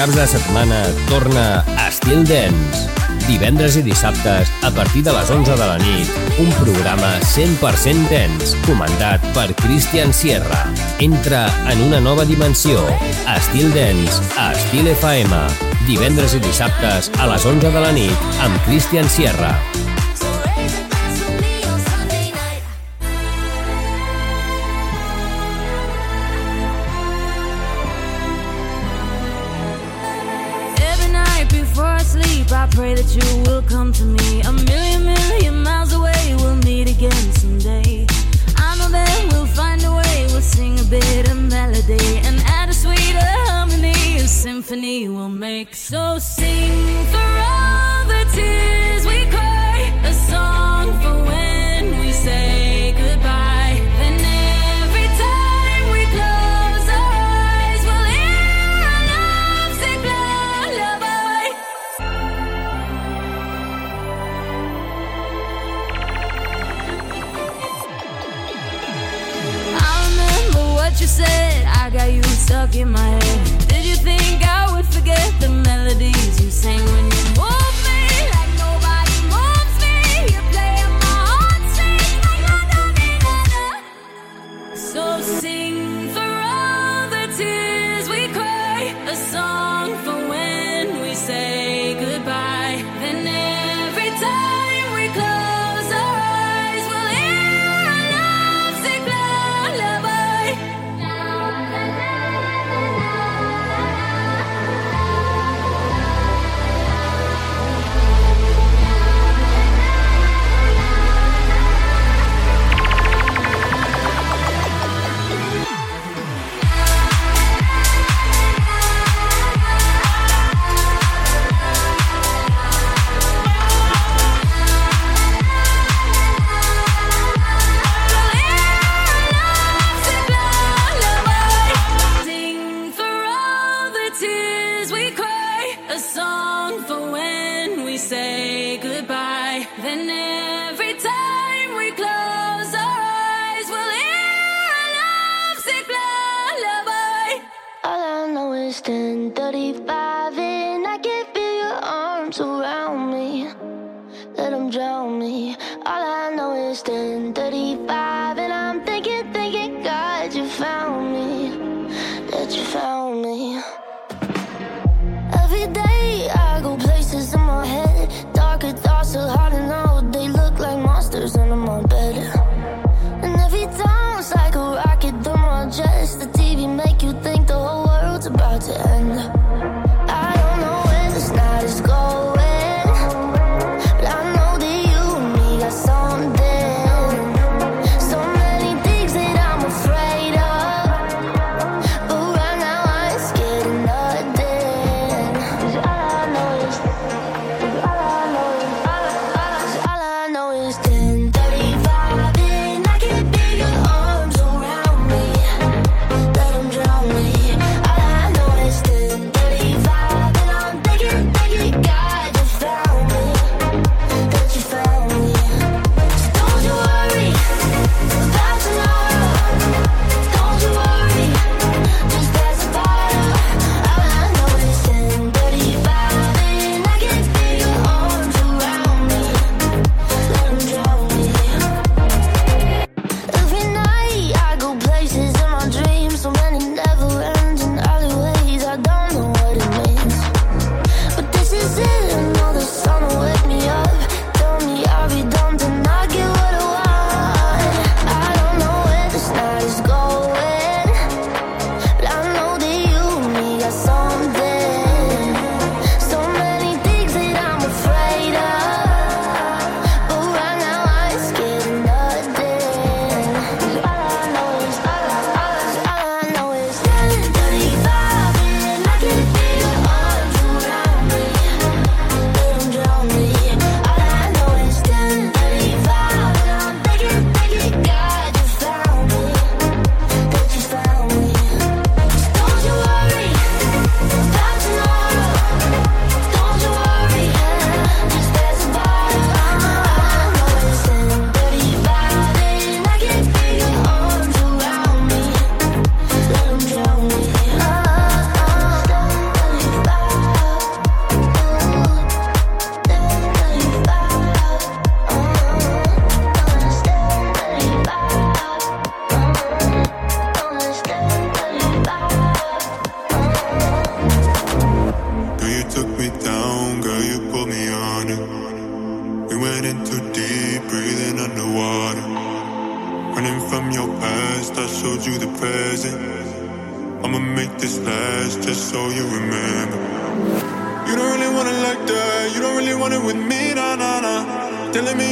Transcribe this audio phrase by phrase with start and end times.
[0.00, 0.78] caps de setmana
[1.10, 2.86] torna Estil Dance.
[3.26, 6.08] Divendres i dissabtes, a partir de les 11 de la nit,
[6.40, 10.62] un programa 100% dens, comandat per Christian Sierra.
[11.04, 12.80] Entra en una nova dimensió.
[13.36, 15.44] Estil Dance, a Estil FM.
[15.84, 19.52] Divendres i dissabtes, a les 11 de la nit, amb Christian Sierra.
[33.02, 36.34] that you will come to me a million, million miles away.
[36.36, 38.06] We'll meet again someday.
[38.56, 40.26] I know that we'll find a way.
[40.30, 44.16] We'll sing a bit of melody and add a sweeter harmony.
[44.16, 45.74] A symphony we'll make.
[45.74, 48.89] So sing for all the tears.
[72.50, 73.68] stuck in my head.
[73.68, 77.19] Did you think I would forget the melodies you sang when you?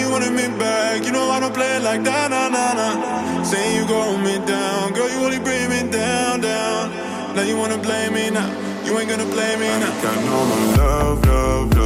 [0.09, 1.05] you wanted me back.
[1.05, 3.43] You know I don't play like that, nah, nah, nah.
[3.43, 6.91] Saying you go me down, girl, you only bring me down, down.
[7.37, 8.49] Now you wanna blame me now,
[8.85, 9.93] you ain't gonna blame me now.
[9.93, 11.78] I got no more love, love.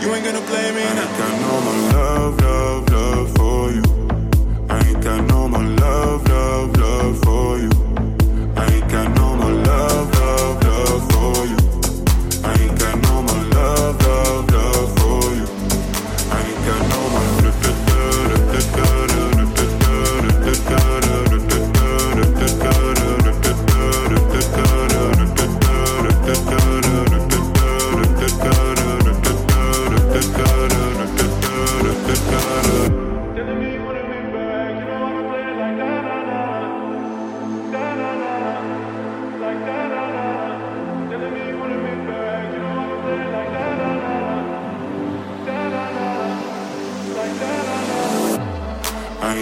[0.00, 0.82] You ain't gonna blame me.
[0.82, 1.18] I now.
[1.18, 2.79] got no more love, love.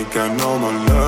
[0.08, 1.07] think I know my love.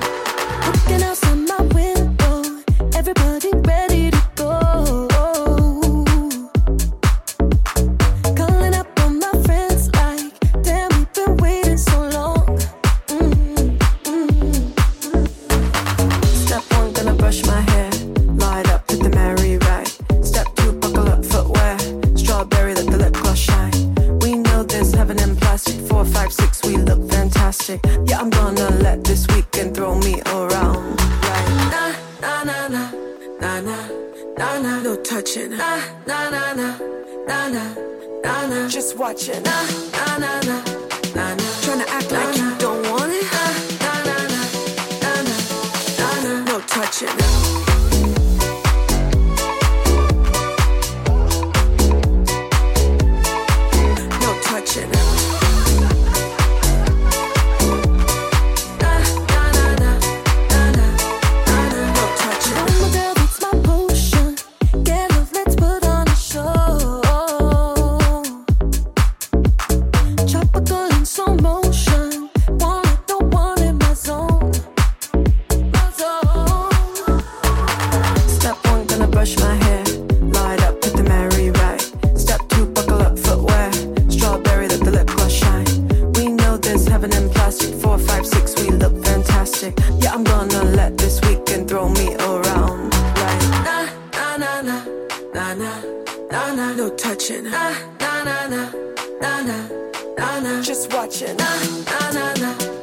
[100.71, 101.35] just watching.
[101.35, 102.80] Nah, nah, nah, nah.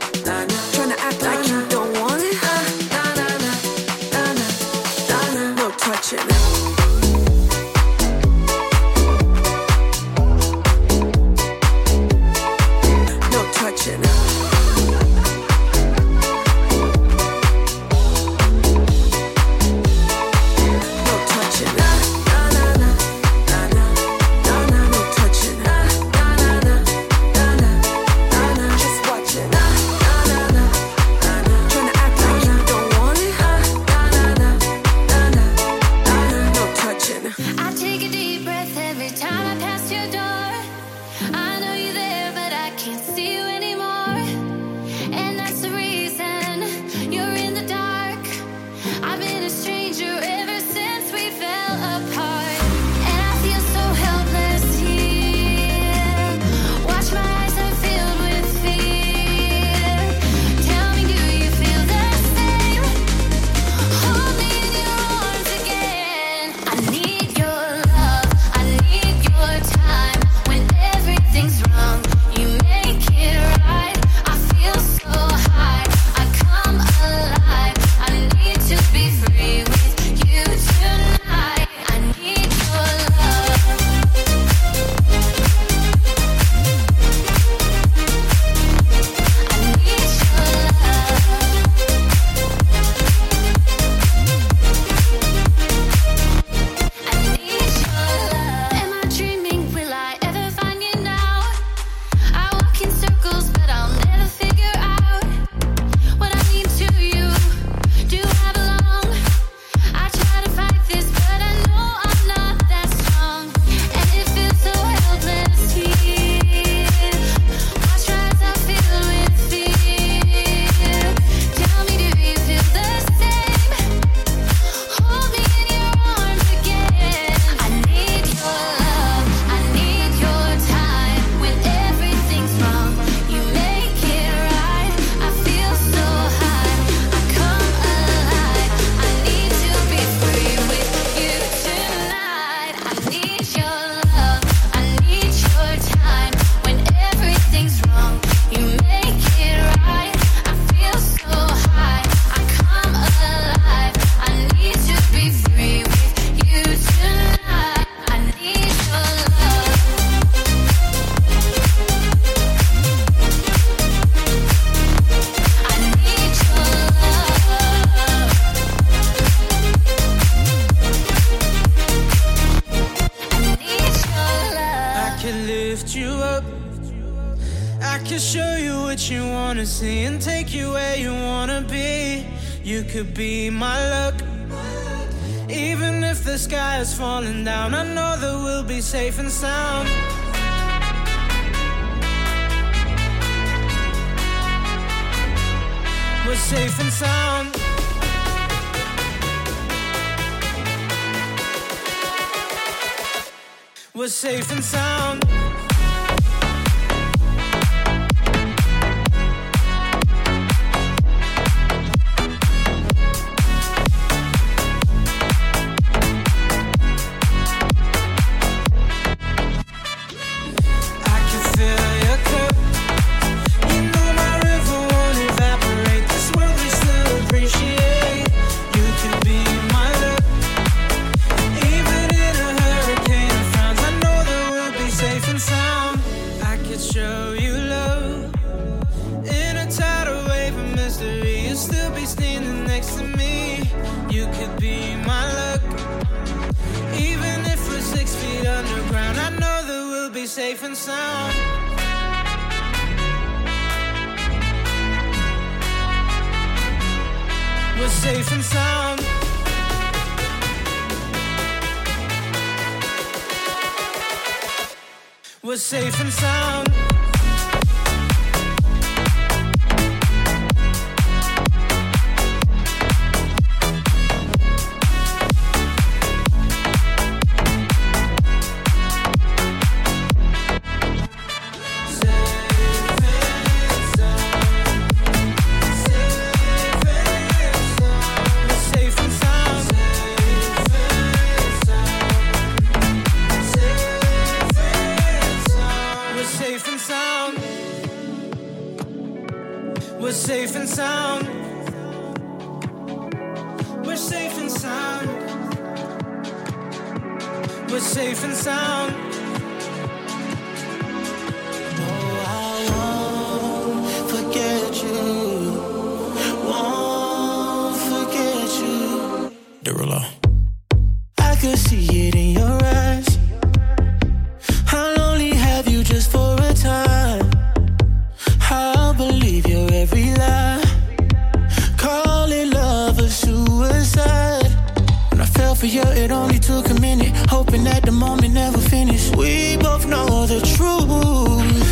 [335.59, 337.12] for you, it only took a minute.
[337.29, 339.16] Hoping that the moment never finished.
[339.16, 341.68] We both know the truth.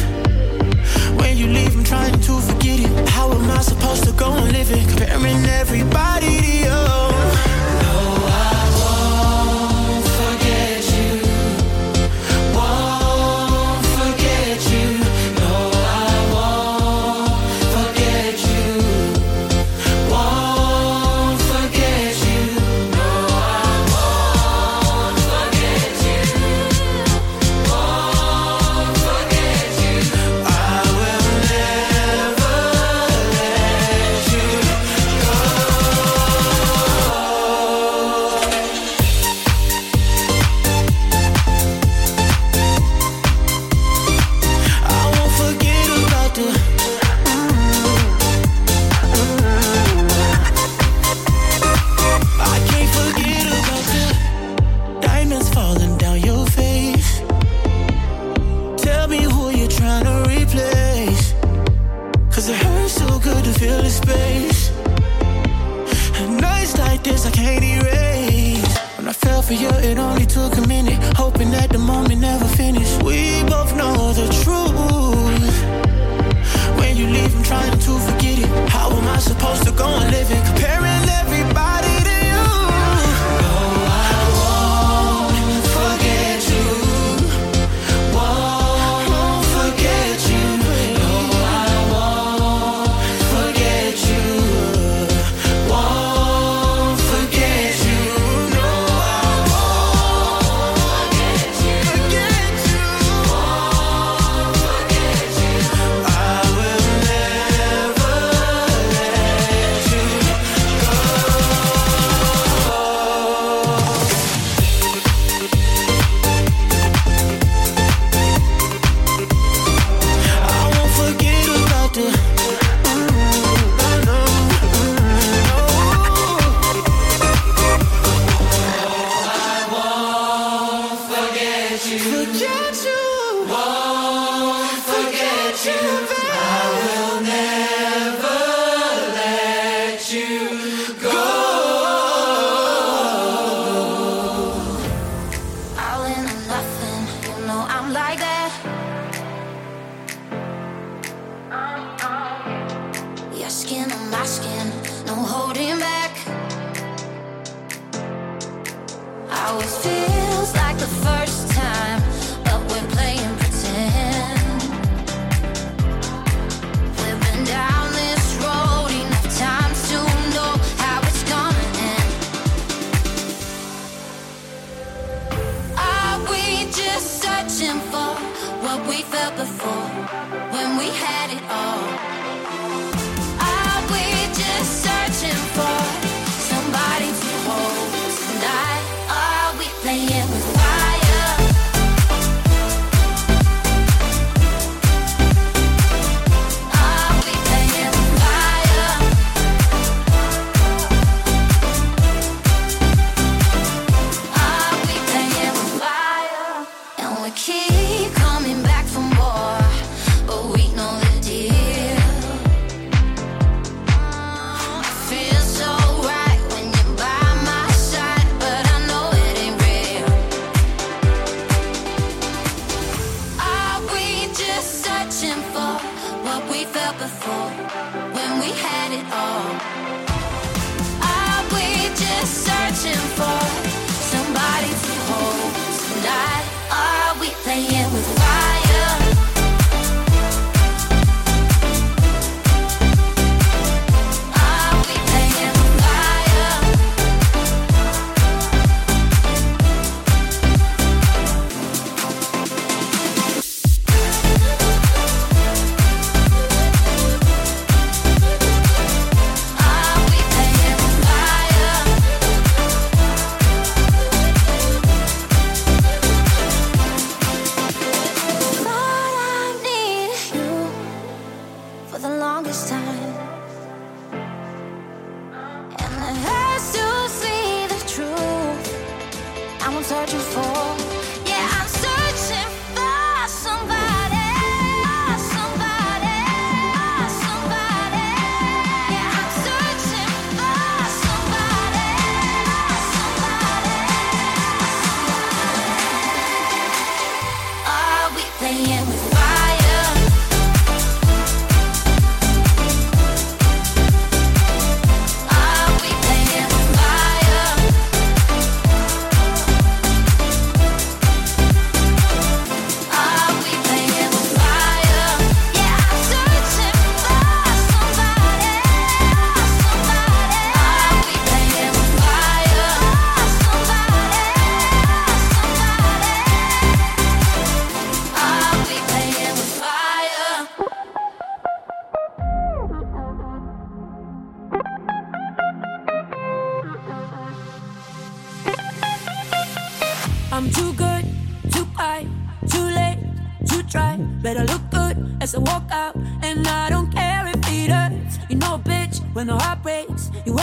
[1.21, 3.09] When you leave, I'm trying to forget it.
[3.09, 4.89] How am I supposed to go and live it?
[4.89, 7.16] Comparing everybody to you.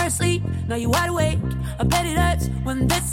[0.08, 1.40] asleep, now you wide awake.
[1.80, 3.13] I bet it hurts when this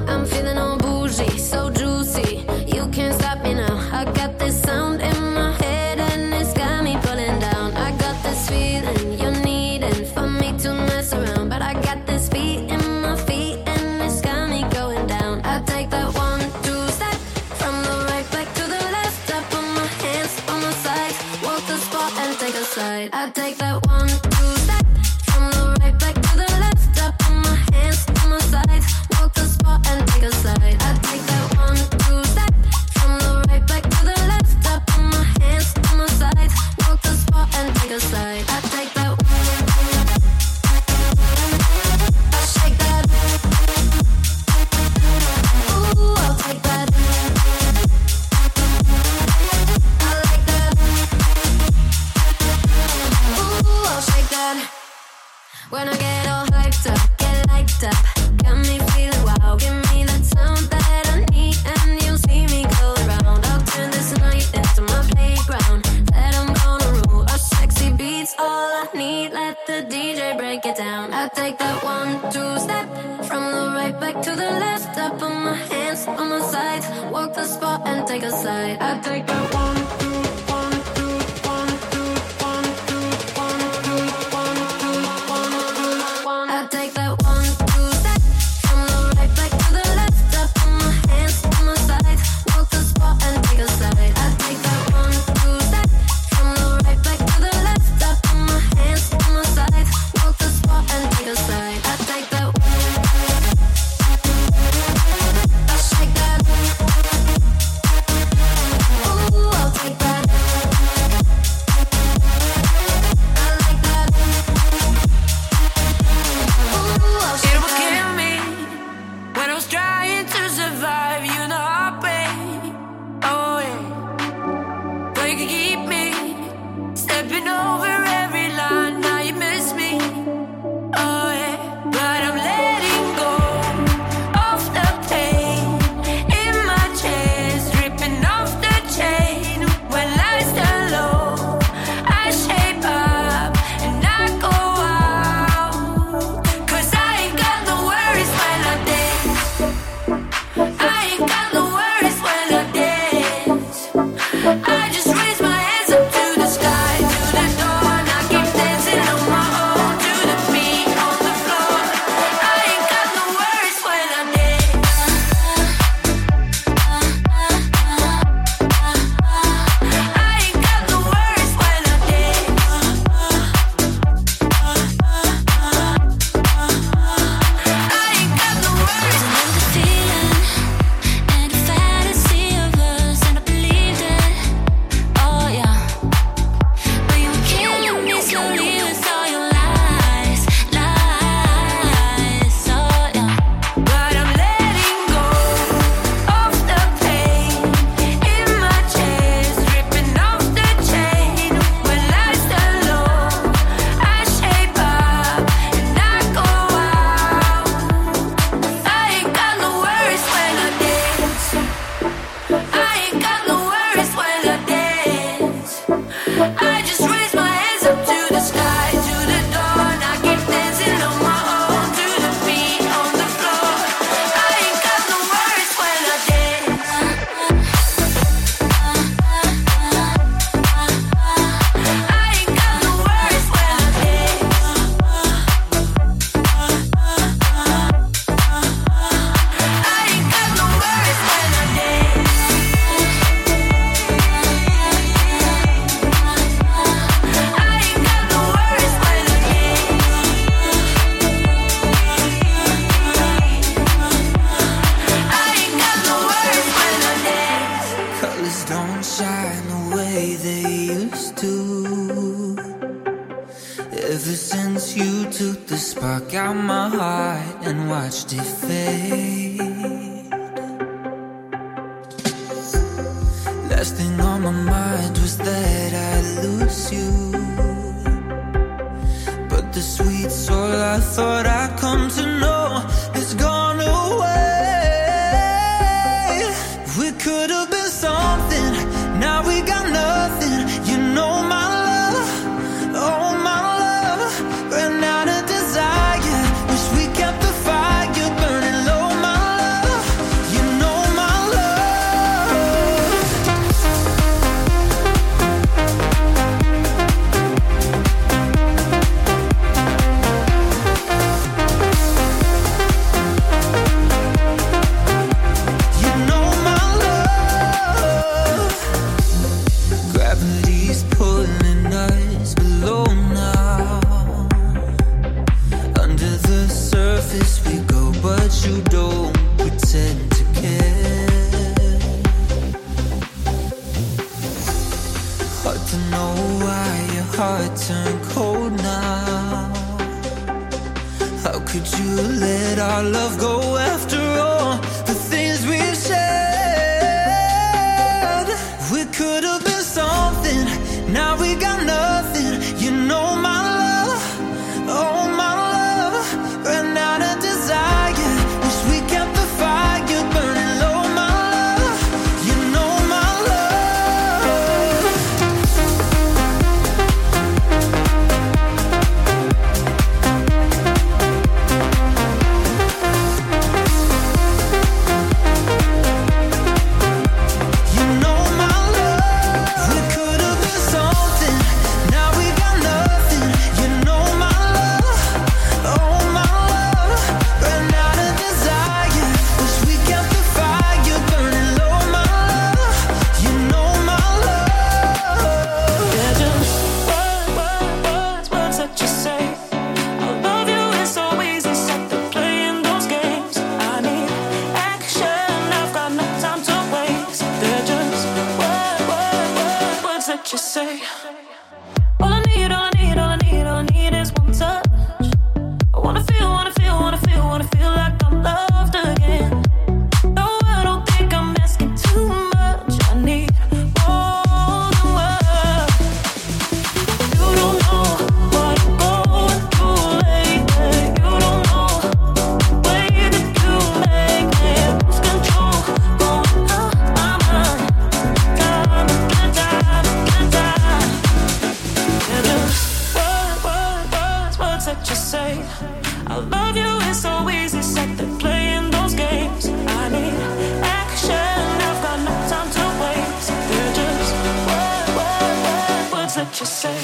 [456.43, 456.95] that you say?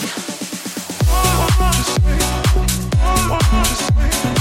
[1.57, 2.17] What you say?
[3.29, 4.36] What you say?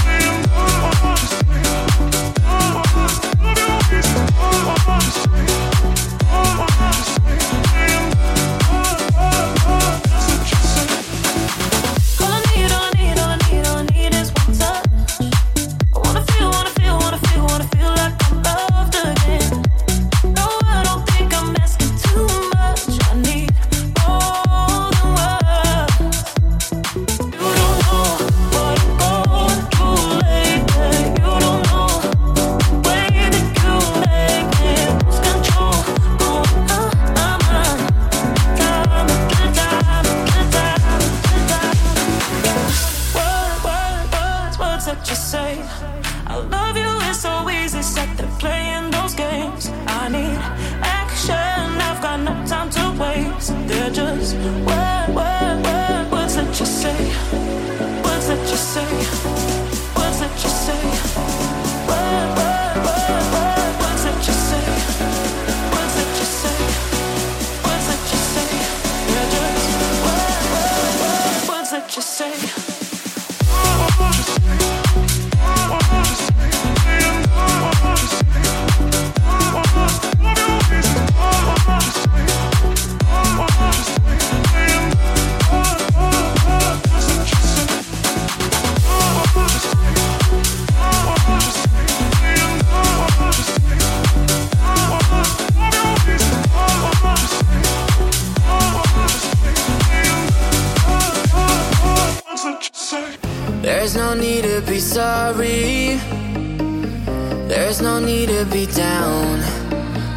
[107.67, 109.41] There's no need to be down,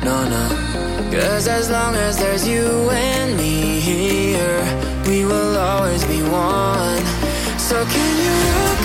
[0.05, 1.11] no, no.
[1.11, 4.63] Cause as long as there's you and me here,
[5.09, 7.05] we will always be one.
[7.59, 8.80] So can you look?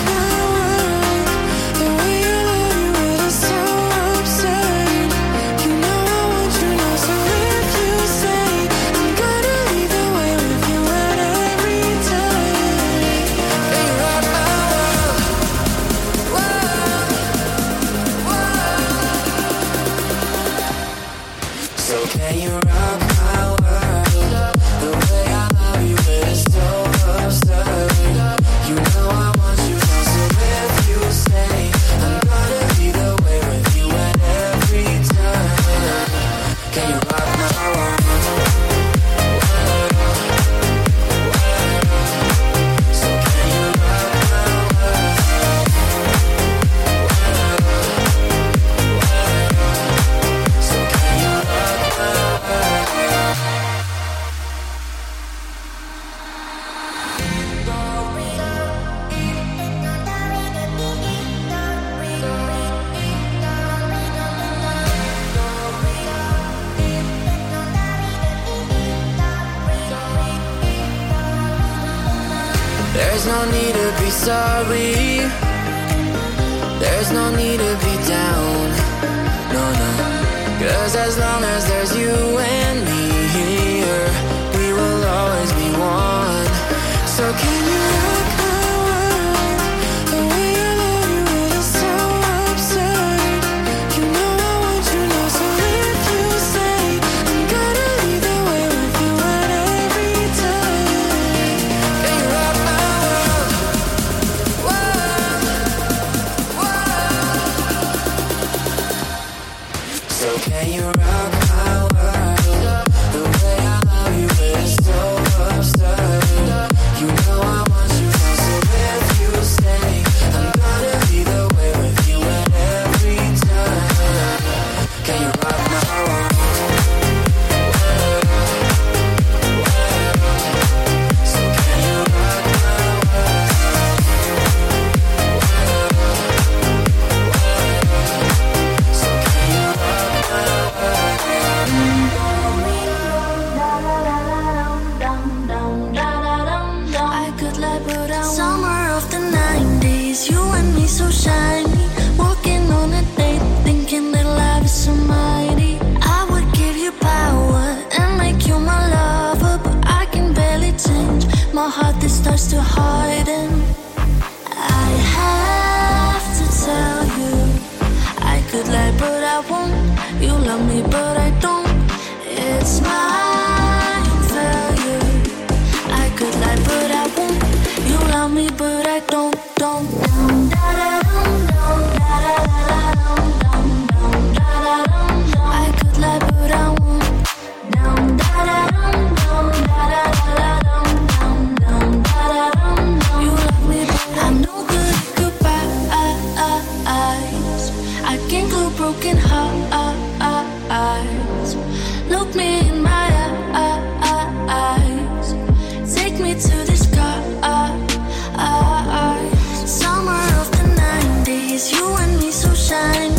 [212.26, 213.15] be so shine.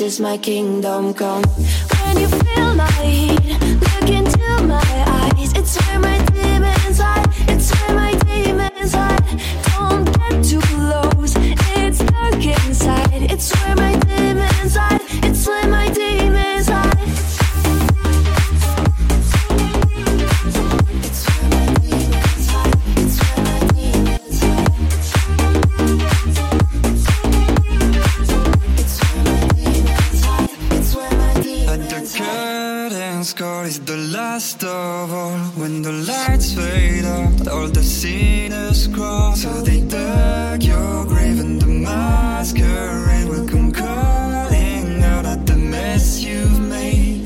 [0.00, 1.42] is my kingdom come.
[1.42, 2.69] When you feel
[37.50, 43.28] all the sinners crawl So they dug your grave and the masquerade.
[43.28, 47.22] Will come calling out at the mess you've made.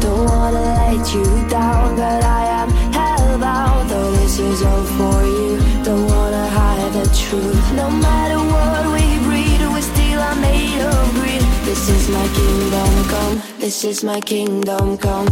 [0.00, 3.88] Don't wanna let you down but I am hellbound.
[3.88, 5.58] Though this is all for you.
[5.84, 7.72] Don't wanna hide the truth.
[7.72, 11.42] No matter what we breed we still are made of greed.
[11.64, 13.42] This is my kingdom come.
[13.58, 15.28] This is my kingdom come.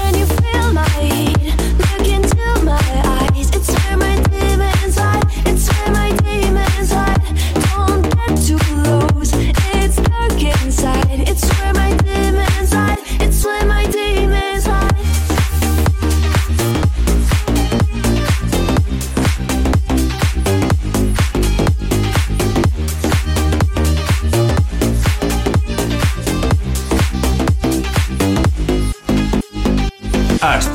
[0.00, 1.43] When you feel my heat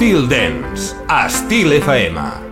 [0.10, 2.49] Estil Dance, Estil FM.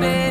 [0.00, 0.21] Baby.